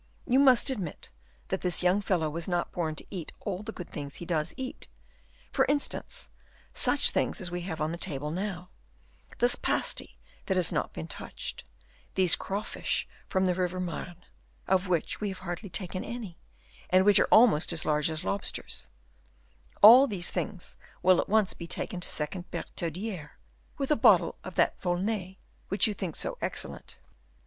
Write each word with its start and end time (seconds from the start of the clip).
You 0.25 0.39
must 0.39 0.71
admit 0.71 1.11
that 1.49 1.61
this 1.61 1.83
young 1.83 2.01
fellow 2.01 2.27
was 2.27 2.47
not 2.47 2.71
born 2.71 2.95
to 2.95 3.05
eat 3.11 3.33
all 3.39 3.61
the 3.61 3.71
good 3.71 3.87
things 3.91 4.15
he 4.15 4.25
does 4.25 4.51
eat; 4.57 4.87
for 5.51 5.63
instance, 5.65 6.31
such 6.73 7.11
things 7.11 7.39
as 7.39 7.51
we 7.51 7.61
have 7.61 7.79
on 7.79 7.91
the 7.91 7.99
table 7.99 8.31
now; 8.31 8.69
this 9.37 9.55
pasty 9.55 10.17
that 10.47 10.57
has 10.57 10.71
not 10.71 10.91
been 10.91 11.05
touched, 11.07 11.63
these 12.15 12.35
crawfish 12.35 13.07
from 13.29 13.45
the 13.45 13.53
River 13.53 13.79
Marne, 13.79 14.25
of 14.65 14.87
which 14.87 15.21
we 15.21 15.29
have 15.29 15.37
hardly 15.41 15.69
taken 15.69 16.03
any, 16.03 16.39
and 16.89 17.05
which 17.05 17.19
are 17.19 17.27
almost 17.29 17.71
as 17.71 17.85
large 17.85 18.09
as 18.09 18.23
lobsters; 18.23 18.89
all 19.83 20.07
these 20.07 20.31
things 20.31 20.77
will 21.03 21.21
at 21.21 21.29
once 21.29 21.53
be 21.53 21.67
taken 21.67 21.99
to 21.99 22.07
second 22.09 22.49
Bertaudiere, 22.49 23.33
with 23.77 23.91
a 23.91 23.95
bottle 23.95 24.39
of 24.43 24.55
that 24.55 24.81
Volnay 24.81 25.37
which 25.67 25.85
you 25.85 25.93
think 25.93 26.15
so 26.15 26.39
excellent. 26.41 26.97